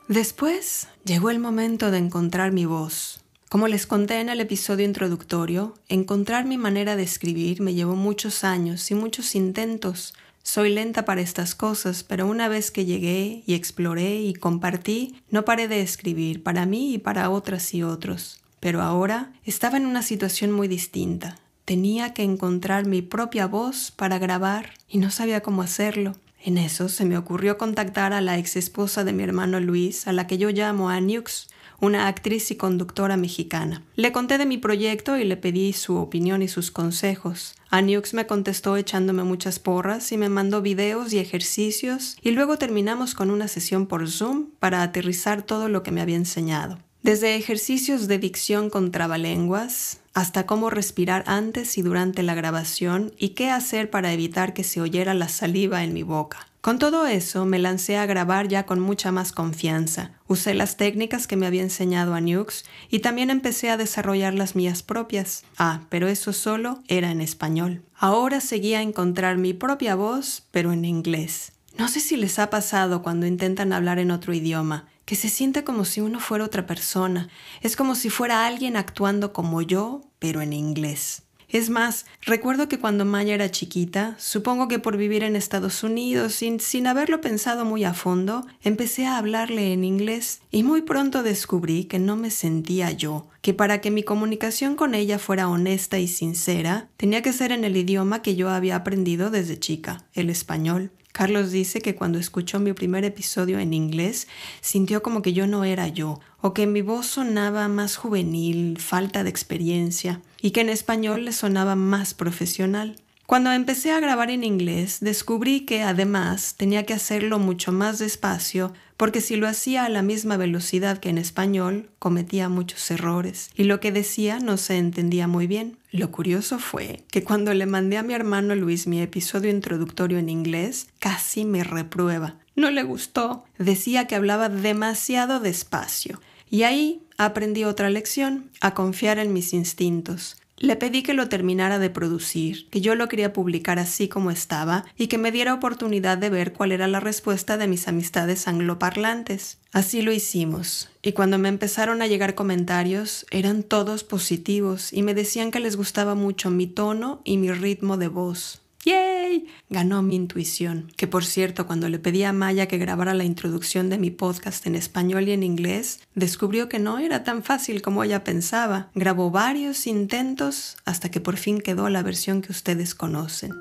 Después 0.08 0.88
llegó 1.04 1.32
el 1.32 1.40
momento 1.40 1.92
de 1.92 1.98
encontrar 1.98 2.54
mi 2.54 2.66
voz. 2.66 3.20
Como 3.50 3.68
les 3.68 3.86
conté 3.86 4.22
en 4.22 4.30
el 4.30 4.40
episodio 4.40 4.86
introductorio, 4.86 5.74
encontrar 5.90 6.46
mi 6.46 6.58
manera 6.58 6.96
de 6.96 7.04
escribir 7.04 7.62
me 7.62 7.74
llevó 7.74 7.96
muchos 7.96 8.44
años 8.44 8.90
y 8.90 8.96
muchos 8.96 9.36
intentos, 9.36 10.14
soy 10.44 10.74
lenta 10.74 11.06
para 11.06 11.22
estas 11.22 11.56
cosas, 11.56 12.04
pero 12.04 12.28
una 12.28 12.50
vez 12.50 12.70
que 12.70 12.86
llegué 12.86 13.44
y 13.48 13.54
exploré 13.54 14.22
y 14.22 14.34
compartí, 14.34 15.16
no 15.30 15.46
paré 15.46 15.70
de 15.70 15.82
escribir 15.82 16.44
para 16.44 16.66
mí 16.66 16.94
y 16.94 16.98
para 16.98 17.30
otras 17.30 17.74
y 17.74 17.82
otros. 17.82 18.42
Pero 18.60 18.82
ahora 18.82 19.32
estaba 19.46 19.78
en 19.78 19.86
una 19.86 20.04
situación 20.04 20.52
muy 20.52 20.68
distinta. 20.68 21.38
Tenía 21.64 22.14
que 22.14 22.24
encontrar 22.24 22.86
mi 22.86 23.02
propia 23.02 23.48
voz 23.48 23.92
para 23.92 24.20
grabar 24.20 24.74
y 24.90 24.98
no 24.98 25.12
sabía 25.12 25.42
cómo 25.42 25.62
hacerlo. 25.62 26.18
En 26.44 26.58
eso 26.58 26.90
se 26.90 27.06
me 27.06 27.18
ocurrió 27.18 27.58
contactar 27.58 28.12
a 28.12 28.20
la 28.20 28.38
ex 28.38 28.58
esposa 28.58 29.06
de 29.06 29.14
mi 29.14 29.24
hermano 29.24 29.62
Luis, 29.62 30.08
a 30.08 30.12
la 30.12 30.28
que 30.28 30.38
yo 30.38 30.50
llamo 30.50 30.90
Anux, 30.90 31.48
una 31.84 32.08
actriz 32.08 32.50
y 32.50 32.56
conductora 32.56 33.18
mexicana. 33.18 33.84
Le 33.98 34.14
conté 34.14 34.38
de 34.38 34.46
mi 34.46 34.58
proyecto 34.58 35.18
y 35.18 35.26
le 35.26 35.36
pedí 35.36 35.74
su 35.74 35.98
opinión 35.98 36.42
y 36.42 36.48
sus 36.48 36.72
consejos. 36.72 37.56
Aniux 37.70 38.14
me 38.14 38.26
contestó 38.26 38.78
echándome 38.78 39.24
muchas 39.24 39.60
porras 39.60 40.10
y 40.14 40.18
me 40.18 40.30
mandó 40.30 40.62
videos 40.62 41.12
y 41.12 41.20
ejercicios 41.20 42.16
y 42.22 42.32
luego 42.32 42.58
terminamos 42.58 43.14
con 43.14 43.30
una 43.30 43.50
sesión 43.50 43.86
por 43.88 44.10
Zoom 44.10 44.52
para 44.60 44.82
aterrizar 44.82 45.42
todo 45.42 45.68
lo 45.68 45.84
que 45.84 45.92
me 45.92 46.00
había 46.00 46.16
enseñado. 46.16 46.80
Desde 47.04 47.36
ejercicios 47.36 48.08
de 48.08 48.18
dicción 48.18 48.70
con 48.70 48.90
trabalenguas, 48.90 50.00
hasta 50.14 50.46
cómo 50.46 50.70
respirar 50.70 51.26
antes 51.28 51.78
y 51.78 51.82
durante 51.82 52.24
la 52.24 52.34
grabación 52.34 53.12
y 53.18 53.30
qué 53.30 53.52
hacer 53.52 53.90
para 53.90 54.14
evitar 54.14 54.54
que 54.54 54.64
se 54.64 54.80
oyera 54.80 55.14
la 55.14 55.28
saliva 55.28 55.84
en 55.84 55.92
mi 55.92 56.04
boca. 56.04 56.48
Con 56.62 56.80
todo 56.80 57.06
eso, 57.06 57.46
me 57.46 57.60
lancé 57.60 57.98
a 57.98 58.06
grabar 58.06 58.48
ya 58.48 58.66
con 58.66 58.80
mucha 58.80 59.12
más 59.12 59.34
confianza. 59.34 60.12
Usé 60.30 60.54
las 60.54 60.78
técnicas 60.78 61.28
que 61.28 61.36
me 61.36 61.46
había 61.46 61.62
enseñado 61.62 62.14
a 62.14 62.22
Nux 62.22 62.64
y 62.90 63.00
también 63.00 63.32
empecé 63.32 63.70
a 63.70 63.76
desarrollar 63.76 64.34
las 64.34 64.56
mías 64.56 64.82
propias. 64.82 65.44
Ah, 65.58 65.82
pero 65.90 66.08
eso 66.08 66.32
solo 66.32 66.84
era 66.88 67.12
en 67.12 67.20
español. 67.20 67.82
Ahora 67.98 68.40
seguía 68.40 68.80
a 68.80 68.84
encontrar 68.84 69.38
mi 69.38 69.54
propia 69.54 69.96
voz, 69.96 70.44
pero 70.52 70.72
en 70.72 70.86
inglés. 70.86 71.52
No 71.78 71.90
sé 71.90 72.00
si 72.00 72.16
les 72.16 72.40
ha 72.40 72.50
pasado 72.50 73.02
cuando 73.02 73.26
intentan 73.26 73.74
hablar 73.74 74.00
en 74.00 74.12
otro 74.12 74.34
idioma 74.34 74.88
que 75.06 75.16
se 75.16 75.30
siente 75.30 75.64
como 75.64 75.86
si 75.86 76.02
uno 76.02 76.20
fuera 76.20 76.46
otra 76.46 76.66
persona. 76.66 77.30
Es 77.62 77.76
como 77.76 77.96
si 77.96 78.10
fuera 78.10 78.46
alguien 78.46 78.78
actuando 78.78 79.34
como 79.34 79.62
yo, 79.62 80.02
pero 80.20 80.42
en 80.42 80.54
inglés. 80.54 81.24
Es 81.54 81.70
más, 81.70 82.08
recuerdo 82.22 82.68
que 82.68 82.80
cuando 82.80 83.06
Maya 83.06 83.36
era 83.36 83.52
chiquita, 83.52 84.16
supongo 84.18 84.68
que 84.68 84.80
por 84.80 84.98
vivir 84.98 85.24
en 85.24 85.36
Estados 85.36 85.84
Unidos, 85.84 86.34
sin, 86.34 86.60
sin 86.60 86.88
haberlo 86.88 87.22
pensado 87.22 87.64
muy 87.64 87.84
a 87.84 87.94
fondo, 87.94 88.48
empecé 88.64 89.06
a 89.06 89.20
hablarle 89.20 89.72
en 89.72 89.84
inglés 89.84 90.42
y 90.50 90.64
muy 90.64 90.82
pronto 90.82 91.22
descubrí 91.22 91.86
que 91.86 92.00
no 92.00 92.16
me 92.16 92.32
sentía 92.32 92.90
yo, 92.90 93.28
que 93.42 93.54
para 93.54 93.82
que 93.82 93.92
mi 93.92 94.02
comunicación 94.02 94.76
con 94.76 94.96
ella 94.96 95.20
fuera 95.20 95.48
honesta 95.48 96.00
y 96.00 96.08
sincera, 96.08 96.90
tenía 96.98 97.22
que 97.22 97.34
ser 97.34 97.52
en 97.52 97.64
el 97.66 97.78
idioma 97.78 98.24
que 98.24 98.36
yo 98.36 98.50
había 98.50 98.78
aprendido 98.78 99.30
desde 99.30 99.60
chica, 99.60 100.06
el 100.14 100.32
español. 100.32 100.92
Carlos 101.14 101.52
dice 101.52 101.80
que 101.80 101.94
cuando 101.94 102.18
escuchó 102.18 102.60
mi 102.60 102.74
primer 102.74 103.06
episodio 103.06 103.60
en 103.60 103.72
inglés, 103.72 104.28
sintió 104.62 105.04
como 105.04 105.22
que 105.22 105.32
yo 105.32 105.46
no 105.46 105.64
era 105.64 105.88
yo, 105.88 106.20
o 106.42 106.56
que 106.56 106.66
mi 106.66 106.82
voz 106.82 107.06
sonaba 107.06 107.68
más 107.68 107.98
juvenil, 107.98 108.80
falta 108.80 109.24
de 109.24 109.30
experiencia, 109.30 110.22
y 110.42 110.52
que 110.52 110.62
en 110.62 110.70
español 110.70 111.26
le 111.26 111.32
sonaba 111.32 111.76
más 111.76 112.16
profesional. 112.16 112.96
Cuando 113.34 113.52
empecé 113.52 113.92
a 113.92 114.00
grabar 114.00 114.30
en 114.30 114.44
inglés, 114.44 115.00
descubrí 115.00 115.62
que 115.62 115.82
además 115.82 116.54
tenía 116.56 116.86
que 116.86 116.94
hacerlo 116.94 117.40
mucho 117.40 117.72
más 117.72 117.98
despacio, 117.98 118.74
porque 118.96 119.22
si 119.22 119.38
lo 119.38 119.48
hacía 119.48 119.86
a 119.86 119.90
la 119.90 120.04
misma 120.04 120.38
velocidad 120.38 121.00
que 121.00 121.10
en 121.10 121.18
español, 121.18 121.90
cometía 121.98 122.48
muchos 122.48 122.92
errores, 122.92 123.50
y 123.56 123.64
lo 123.64 123.80
que 123.80 123.92
decía 123.92 124.38
no 124.38 124.58
se 124.58 124.78
entendía 124.78 125.28
muy 125.28 125.48
bien. 125.48 125.80
Lo 125.90 126.12
curioso 126.12 126.60
fue 126.60 127.06
que 127.10 127.24
cuando 127.24 127.56
le 127.56 127.66
mandé 127.66 127.98
a 127.98 128.04
mi 128.04 128.14
hermano 128.14 128.54
Luis 128.54 128.86
mi 128.86 129.02
episodio 129.02 129.50
introductorio 129.50 130.20
en 130.20 130.30
inglés, 130.30 130.90
casi 131.00 131.44
me 131.44 131.64
reprueba. 131.64 132.36
No 132.56 132.70
le 132.70 132.84
gustó, 132.84 133.46
decía 133.58 134.06
que 134.06 134.14
hablaba 134.14 134.48
demasiado 134.50 135.40
despacio. 135.40 136.22
Y 136.52 136.62
ahí 136.62 137.02
aprendí 137.18 137.64
otra 137.64 137.90
lección, 137.90 138.52
a 138.62 138.76
confiar 138.76 139.18
en 139.18 139.34
mis 139.34 139.54
instintos. 139.54 140.38
Le 140.64 140.78
pedí 140.78 141.04
que 141.04 141.14
lo 141.14 141.28
terminara 141.28 141.78
de 141.78 141.90
producir, 141.90 142.70
que 142.70 142.80
yo 142.80 142.96
lo 142.96 143.10
quería 143.10 143.34
publicar 143.34 143.80
así 143.80 144.08
como 144.08 144.32
estaba 144.32 144.86
y 144.98 145.08
que 145.08 145.18
me 145.18 145.30
diera 145.30 145.54
oportunidad 145.54 146.18
de 146.18 146.30
ver 146.30 146.54
cuál 146.54 146.72
era 146.72 146.88
la 146.88 147.02
respuesta 147.02 147.58
de 147.58 147.68
mis 147.68 147.90
amistades 147.90 148.48
angloparlantes. 148.48 149.58
Así 149.74 150.02
lo 150.02 150.14
hicimos, 150.14 150.90
y 151.02 151.12
cuando 151.12 151.38
me 151.38 151.50
empezaron 151.50 152.02
a 152.02 152.08
llegar 152.08 152.34
comentarios 152.34 153.26
eran 153.30 153.64
todos 153.64 154.06
positivos 154.06 154.94
y 154.94 155.02
me 155.02 155.14
decían 155.14 155.52
que 155.52 155.60
les 155.60 155.76
gustaba 155.76 156.16
mucho 156.16 156.50
mi 156.50 156.66
tono 156.66 157.20
y 157.26 157.36
mi 157.36 157.52
ritmo 157.52 157.98
de 157.98 158.08
voz. 158.08 158.63
¡Yay! 158.86 159.48
Ganó 159.70 160.02
mi 160.02 160.16
intuición, 160.16 160.92
que 160.98 161.08
por 161.08 161.24
cierto, 161.24 161.66
cuando 161.68 161.88
le 161.88 162.00
pedí 162.00 162.24
a 162.24 162.34
Maya 162.34 162.68
que 162.68 162.78
grabara 162.78 163.14
la 163.14 163.24
introducción 163.24 163.90
de 163.90 163.98
mi 163.98 164.12
podcast 164.12 164.66
en 164.68 164.76
español 164.76 165.28
y 165.28 165.32
en 165.32 165.44
inglés, 165.44 166.02
descubrió 166.16 166.68
que 166.68 166.80
no 166.80 167.00
era 167.00 167.24
tan 167.24 167.44
fácil 167.44 167.82
como 167.82 168.04
ella 168.04 168.24
pensaba. 168.24 168.90
Grabó 168.94 169.32
varios 169.32 169.88
intentos 169.88 170.78
hasta 170.86 171.10
que 171.10 171.22
por 171.22 171.38
fin 171.38 171.62
quedó 171.62 171.88
la 171.90 172.04
versión 172.04 172.42
que 172.42 172.52
ustedes 172.52 172.94
conocen. 172.94 173.54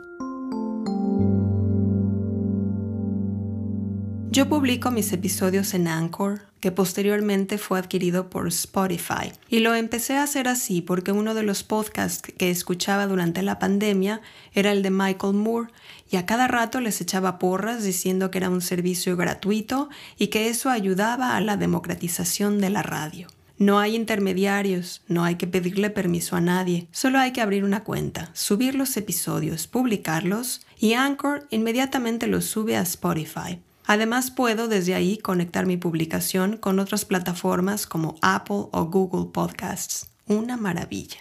Yo 4.33 4.49
publico 4.49 4.91
mis 4.91 5.12
episodios 5.12 5.75
en 5.75 5.87
Anchor, 5.87 6.47
que 6.59 6.73
posteriormente 6.73 7.59
fue 7.59 7.79
adquirido 7.79 8.31
por 8.31 8.49
Spotify. 8.49 9.31
Y 9.51 9.59
lo 9.59 9.75
empecé 9.75 10.17
a 10.17 10.23
hacer 10.23 10.49
así 10.49 10.81
porque 10.81 11.12
uno 11.12 11.35
de 11.35 11.43
los 11.43 11.62
podcasts 11.62 12.33
que 12.39 12.49
escuchaba 12.49 13.07
durante 13.07 13.43
la 13.43 13.59
pandemia 13.59 14.23
era 14.55 14.73
el 14.73 14.83
de 14.83 14.89
Michael 14.89 15.35
Moore, 15.35 15.71
y 16.11 16.17
a 16.17 16.25
cada 16.25 16.49
rato 16.49 16.81
les 16.81 17.03
echaba 17.03 17.39
porras 17.39 17.85
diciendo 17.85 18.31
que 18.31 18.39
era 18.39 18.49
un 18.49 18.62
servicio 18.62 19.19
gratuito 19.19 19.91
y 20.17 20.29
que 20.29 20.49
eso 20.49 20.71
ayudaba 20.71 21.37
a 21.37 21.41
la 21.43 21.59
democratización 21.59 22.59
de 22.59 22.71
la 22.71 22.83
radio. 22.83 23.27
No 23.59 23.81
hay 23.81 23.95
intermediarios, 23.95 25.03
no 25.09 25.25
hay 25.25 25.35
que 25.35 25.47
pedirle 25.47 25.91
permiso 25.91 26.37
a 26.37 26.41
nadie, 26.41 26.87
solo 26.91 27.19
hay 27.19 27.33
que 27.33 27.43
abrir 27.43 27.65
una 27.65 27.85
cuenta, 27.85 28.31
subir 28.33 28.77
los 28.77 28.97
episodios, 28.97 29.67
publicarlos 29.67 30.62
y 30.79 30.95
Anchor 30.95 31.47
inmediatamente 31.51 32.29
los 32.29 32.47
sube 32.47 32.79
a 32.79 32.81
Spotify. 32.81 33.61
Además 33.87 34.31
puedo 34.31 34.69
desde 34.69 34.95
ahí 34.95 35.19
conectar 35.19 35.67
mi 35.67 35.77
publicación 35.77 36.57
con 36.57 36.79
otras 36.79 37.05
plataformas 37.05 37.87
como 37.87 38.17
Apple 38.23 38.67
o 38.71 38.85
Google 38.87 39.31
Podcasts. 39.33 40.07
Una 40.27 40.57
maravilla. 40.57 41.19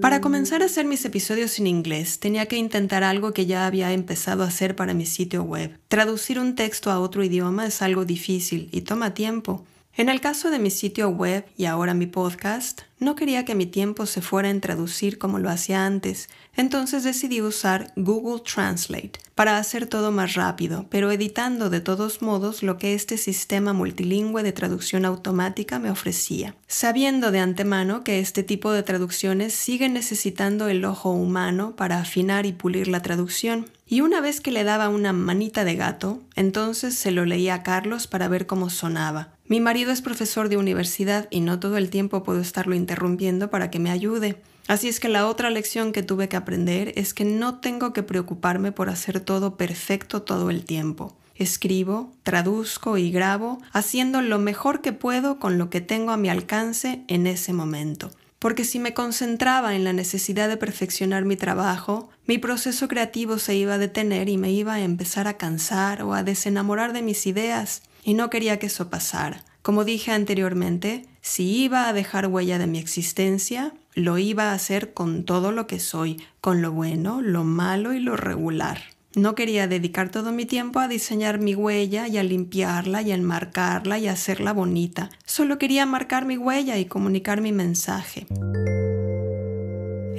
Para 0.00 0.22
comenzar 0.22 0.62
a 0.62 0.64
hacer 0.64 0.86
mis 0.86 1.04
episodios 1.04 1.58
en 1.58 1.66
inglés, 1.66 2.18
tenía 2.18 2.46
que 2.46 2.56
intentar 2.56 3.04
algo 3.04 3.32
que 3.32 3.44
ya 3.44 3.66
había 3.66 3.92
empezado 3.92 4.42
a 4.42 4.46
hacer 4.46 4.74
para 4.74 4.94
mi 4.94 5.04
sitio 5.04 5.42
web. 5.42 5.78
Traducir 5.88 6.40
un 6.40 6.54
texto 6.54 6.90
a 6.90 6.98
otro 6.98 7.22
idioma 7.22 7.66
es 7.66 7.82
algo 7.82 8.06
difícil 8.06 8.70
y 8.72 8.80
toma 8.80 9.12
tiempo. 9.12 9.64
En 9.96 10.08
el 10.08 10.20
caso 10.20 10.50
de 10.50 10.60
mi 10.60 10.70
sitio 10.70 11.08
web 11.08 11.44
y 11.56 11.64
ahora 11.64 11.94
mi 11.94 12.06
podcast, 12.06 12.82
no 13.00 13.16
quería 13.16 13.44
que 13.44 13.56
mi 13.56 13.66
tiempo 13.66 14.06
se 14.06 14.22
fuera 14.22 14.48
en 14.48 14.60
traducir 14.60 15.18
como 15.18 15.38
lo 15.38 15.50
hacía 15.50 15.84
antes, 15.84 16.28
entonces 16.54 17.02
decidí 17.02 17.42
usar 17.42 17.92
Google 17.96 18.42
Translate 18.42 19.12
para 19.34 19.58
hacer 19.58 19.86
todo 19.86 20.12
más 20.12 20.34
rápido, 20.34 20.86
pero 20.90 21.10
editando 21.10 21.70
de 21.70 21.80
todos 21.80 22.22
modos 22.22 22.62
lo 22.62 22.78
que 22.78 22.94
este 22.94 23.16
sistema 23.16 23.72
multilingüe 23.72 24.42
de 24.42 24.52
traducción 24.52 25.04
automática 25.04 25.78
me 25.78 25.90
ofrecía, 25.90 26.54
sabiendo 26.68 27.32
de 27.32 27.40
antemano 27.40 28.04
que 28.04 28.20
este 28.20 28.42
tipo 28.42 28.70
de 28.72 28.82
traducciones 28.84 29.54
siguen 29.54 29.94
necesitando 29.94 30.68
el 30.68 30.84
ojo 30.84 31.10
humano 31.10 31.74
para 31.74 31.98
afinar 31.98 32.46
y 32.46 32.52
pulir 32.52 32.86
la 32.86 33.02
traducción. 33.02 33.68
Y 33.86 34.02
una 34.02 34.20
vez 34.20 34.40
que 34.40 34.52
le 34.52 34.62
daba 34.62 34.88
una 34.88 35.12
manita 35.12 35.64
de 35.64 35.74
gato, 35.74 36.22
entonces 36.36 36.94
se 36.94 37.10
lo 37.10 37.24
leía 37.24 37.54
a 37.54 37.62
Carlos 37.64 38.06
para 38.06 38.28
ver 38.28 38.46
cómo 38.46 38.70
sonaba. 38.70 39.30
Mi 39.50 39.58
marido 39.58 39.90
es 39.90 40.00
profesor 40.00 40.48
de 40.48 40.56
universidad 40.56 41.26
y 41.28 41.40
no 41.40 41.58
todo 41.58 41.76
el 41.76 41.90
tiempo 41.90 42.22
puedo 42.22 42.40
estarlo 42.40 42.76
interrumpiendo 42.76 43.50
para 43.50 43.68
que 43.68 43.80
me 43.80 43.90
ayude. 43.90 44.40
Así 44.68 44.88
es 44.88 45.00
que 45.00 45.08
la 45.08 45.26
otra 45.26 45.50
lección 45.50 45.90
que 45.90 46.04
tuve 46.04 46.28
que 46.28 46.36
aprender 46.36 46.92
es 46.94 47.14
que 47.14 47.24
no 47.24 47.58
tengo 47.58 47.92
que 47.92 48.04
preocuparme 48.04 48.70
por 48.70 48.88
hacer 48.88 49.18
todo 49.18 49.56
perfecto 49.56 50.22
todo 50.22 50.50
el 50.50 50.64
tiempo. 50.64 51.16
Escribo, 51.34 52.12
traduzco 52.22 52.96
y 52.96 53.10
grabo 53.10 53.60
haciendo 53.72 54.22
lo 54.22 54.38
mejor 54.38 54.82
que 54.82 54.92
puedo 54.92 55.40
con 55.40 55.58
lo 55.58 55.68
que 55.68 55.80
tengo 55.80 56.12
a 56.12 56.16
mi 56.16 56.28
alcance 56.28 57.02
en 57.08 57.26
ese 57.26 57.52
momento. 57.52 58.12
Porque 58.38 58.64
si 58.64 58.78
me 58.78 58.94
concentraba 58.94 59.74
en 59.74 59.82
la 59.82 59.92
necesidad 59.92 60.48
de 60.48 60.58
perfeccionar 60.58 61.24
mi 61.24 61.34
trabajo, 61.34 62.08
mi 62.24 62.38
proceso 62.38 62.86
creativo 62.86 63.38
se 63.38 63.56
iba 63.56 63.74
a 63.74 63.78
detener 63.78 64.28
y 64.28 64.38
me 64.38 64.52
iba 64.52 64.74
a 64.74 64.80
empezar 64.80 65.26
a 65.26 65.36
cansar 65.36 66.04
o 66.04 66.14
a 66.14 66.22
desenamorar 66.22 66.92
de 66.92 67.02
mis 67.02 67.26
ideas 67.26 67.82
y 68.04 68.14
no 68.14 68.30
quería 68.30 68.58
que 68.58 68.66
eso 68.66 68.90
pasara. 68.90 69.44
Como 69.62 69.84
dije 69.84 70.12
anteriormente, 70.12 71.06
si 71.20 71.62
iba 71.62 71.88
a 71.88 71.92
dejar 71.92 72.26
huella 72.26 72.58
de 72.58 72.66
mi 72.66 72.78
existencia, 72.78 73.74
lo 73.94 74.18
iba 74.18 74.50
a 74.50 74.54
hacer 74.54 74.94
con 74.94 75.24
todo 75.24 75.52
lo 75.52 75.66
que 75.66 75.80
soy, 75.80 76.22
con 76.40 76.62
lo 76.62 76.72
bueno, 76.72 77.20
lo 77.20 77.44
malo 77.44 77.92
y 77.92 78.00
lo 78.00 78.16
regular. 78.16 78.80
No 79.16 79.34
quería 79.34 79.66
dedicar 79.66 80.10
todo 80.10 80.30
mi 80.30 80.46
tiempo 80.46 80.78
a 80.78 80.86
diseñar 80.86 81.40
mi 81.40 81.54
huella 81.54 82.06
y 82.06 82.16
a 82.16 82.22
limpiarla 82.22 83.02
y 83.02 83.10
a 83.10 83.16
enmarcarla 83.16 83.98
y 83.98 84.06
a 84.06 84.12
hacerla 84.12 84.52
bonita. 84.52 85.10
Solo 85.24 85.58
quería 85.58 85.84
marcar 85.84 86.26
mi 86.26 86.36
huella 86.36 86.78
y 86.78 86.84
comunicar 86.84 87.40
mi 87.40 87.50
mensaje. 87.50 88.26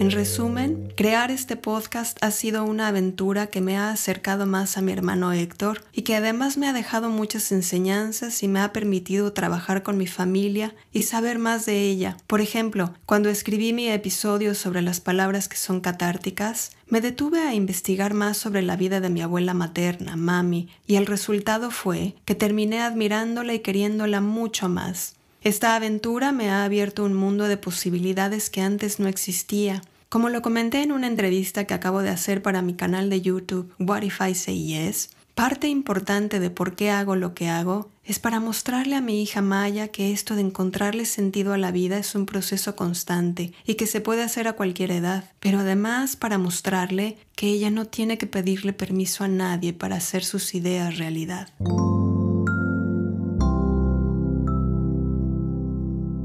En 0.01 0.09
resumen, 0.09 0.91
crear 0.97 1.29
este 1.29 1.55
podcast 1.55 2.17
ha 2.21 2.31
sido 2.31 2.63
una 2.63 2.87
aventura 2.87 3.45
que 3.45 3.61
me 3.61 3.77
ha 3.77 3.91
acercado 3.91 4.47
más 4.47 4.75
a 4.75 4.81
mi 4.81 4.91
hermano 4.91 5.31
Héctor 5.31 5.83
y 5.93 6.01
que 6.01 6.15
además 6.15 6.57
me 6.57 6.67
ha 6.67 6.73
dejado 6.73 7.09
muchas 7.09 7.51
enseñanzas 7.51 8.41
y 8.41 8.47
me 8.47 8.61
ha 8.61 8.73
permitido 8.73 9.31
trabajar 9.31 9.83
con 9.83 9.99
mi 9.99 10.07
familia 10.07 10.73
y 10.91 11.03
saber 11.03 11.37
más 11.37 11.67
de 11.67 11.83
ella. 11.83 12.17
Por 12.25 12.41
ejemplo, 12.41 12.95
cuando 13.05 13.29
escribí 13.29 13.73
mi 13.73 13.89
episodio 13.89 14.55
sobre 14.55 14.81
las 14.81 15.01
palabras 15.01 15.47
que 15.47 15.57
son 15.57 15.81
catárticas, 15.81 16.71
me 16.87 16.99
detuve 16.99 17.41
a 17.41 17.53
investigar 17.53 18.15
más 18.15 18.37
sobre 18.37 18.63
la 18.63 18.77
vida 18.77 19.01
de 19.01 19.11
mi 19.11 19.21
abuela 19.21 19.53
materna, 19.53 20.15
mami, 20.15 20.67
y 20.87 20.95
el 20.95 21.05
resultado 21.05 21.69
fue 21.69 22.15
que 22.25 22.33
terminé 22.33 22.81
admirándola 22.81 23.53
y 23.53 23.59
queriéndola 23.59 24.19
mucho 24.19 24.67
más. 24.67 25.13
Esta 25.43 25.75
aventura 25.75 26.31
me 26.31 26.49
ha 26.49 26.63
abierto 26.63 27.03
un 27.03 27.13
mundo 27.15 27.47
de 27.47 27.57
posibilidades 27.57 28.49
que 28.51 28.61
antes 28.61 28.99
no 28.99 29.07
existía 29.07 29.81
como 30.11 30.27
lo 30.27 30.41
comenté 30.41 30.83
en 30.83 30.91
una 30.91 31.07
entrevista 31.07 31.63
que 31.63 31.73
acabo 31.73 32.01
de 32.01 32.09
hacer 32.09 32.41
para 32.41 32.61
mi 32.61 32.73
canal 32.73 33.09
de 33.09 33.21
YouTube 33.21 33.73
What 33.79 34.01
If 34.01 34.19
I 34.19 34.35
Say 34.35 34.65
Yes, 34.65 35.11
parte 35.35 35.69
importante 35.69 36.41
de 36.41 36.49
por 36.49 36.75
qué 36.75 36.91
hago 36.91 37.15
lo 37.15 37.33
que 37.33 37.47
hago 37.47 37.89
es 38.03 38.19
para 38.19 38.41
mostrarle 38.41 38.97
a 38.97 39.01
mi 39.01 39.23
hija 39.23 39.41
Maya 39.41 39.87
que 39.87 40.11
esto 40.11 40.35
de 40.35 40.41
encontrarle 40.41 41.05
sentido 41.05 41.53
a 41.53 41.57
la 41.57 41.71
vida 41.71 41.97
es 41.97 42.13
un 42.13 42.25
proceso 42.25 42.75
constante 42.75 43.53
y 43.65 43.75
que 43.75 43.87
se 43.87 44.01
puede 44.01 44.21
hacer 44.21 44.49
a 44.49 44.53
cualquier 44.53 44.91
edad, 44.91 45.31
pero 45.39 45.59
además 45.59 46.17
para 46.17 46.37
mostrarle 46.37 47.17
que 47.37 47.47
ella 47.47 47.69
no 47.69 47.85
tiene 47.85 48.17
que 48.17 48.27
pedirle 48.27 48.73
permiso 48.73 49.23
a 49.23 49.29
nadie 49.29 49.71
para 49.71 49.95
hacer 49.95 50.25
sus 50.25 50.53
ideas 50.55 50.97
realidad. 50.97 51.47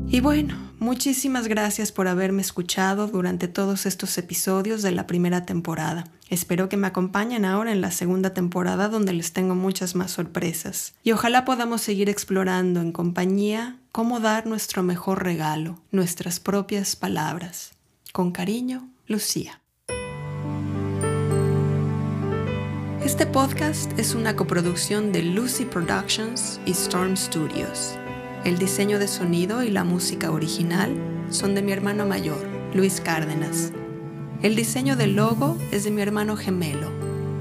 Y 0.09 0.21
bueno, 0.21 0.67
Muchísimas 0.79 1.49
gracias 1.49 1.91
por 1.91 2.07
haberme 2.07 2.43
escuchado 2.43 3.07
durante 3.07 3.49
todos 3.49 3.87
estos 3.87 4.19
episodios 4.19 4.83
de 4.83 4.93
la 4.93 5.07
primera 5.07 5.47
temporada. 5.47 6.05
Espero 6.29 6.69
que 6.69 6.77
me 6.77 6.87
acompañen 6.87 7.47
ahora 7.47 7.73
en 7.73 7.81
la 7.81 7.91
segunda 7.91 8.35
temporada 8.35 8.89
donde 8.91 9.15
les 9.15 9.33
tengo 9.33 9.55
muchas 9.55 9.95
más 9.95 10.11
sorpresas. 10.11 10.95
Y 11.03 11.13
ojalá 11.13 11.47
podamos 11.47 11.81
seguir 11.81 12.11
explorando 12.11 12.83
en 12.83 12.93
compañía 12.93 13.79
cómo 13.91 14.21
dar 14.21 14.47
nuestro 14.47 14.83
mejor 14.83 15.25
regalo, 15.25 15.81
nuestras 15.93 16.41
propias 16.41 16.95
palabras. 16.95 17.73
Con 18.13 18.33
cariño, 18.33 18.91
Lucía. 19.07 19.63
Este 23.03 23.25
podcast 23.25 23.99
es 23.99 24.15
una 24.15 24.37
coproducción 24.37 25.11
de 25.11 25.23
Lucy 25.23 25.65
Productions 25.65 26.61
y 26.67 26.73
Storm 26.73 27.17
Studios. 27.17 27.97
El 28.47 28.59
diseño 28.59 29.01
de 29.01 29.09
sonido 29.09 29.65
y 29.65 29.71
la 29.71 29.83
música 29.83 30.31
original 30.31 30.95
son 31.31 31.57
de 31.57 31.63
mi 31.63 31.73
hermano 31.73 32.07
mayor, 32.07 32.39
Luis 32.75 33.01
Cárdenas. 33.01 33.73
El 34.41 34.55
diseño 34.55 34.95
del 34.95 35.17
logo 35.17 35.59
es 35.73 35.83
de 35.83 35.91
mi 35.91 36.01
hermano 36.01 36.37
gemelo, 36.37 36.93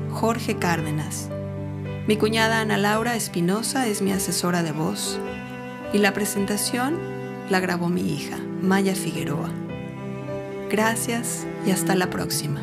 Jorge 0.09 0.55
Cárdenas. 0.55 1.29
Mi 2.07 2.17
cuñada 2.17 2.59
Ana 2.59 2.79
Laura 2.79 3.15
Espinosa 3.15 3.85
es 3.85 4.01
mi 4.01 4.13
asesora 4.13 4.63
de 4.63 4.71
voz. 4.71 5.19
Y 5.93 6.00
la 6.00 6.12
presentación 6.12 6.97
la 7.51 7.59
grabó 7.59 7.88
mi 7.88 8.12
hija, 8.12 8.39
Maya 8.63 8.95
Figueroa. 8.95 9.51
Gracias 10.71 11.45
y 11.67 11.69
hasta 11.69 11.93
la 11.93 12.09
próxima. 12.09 12.62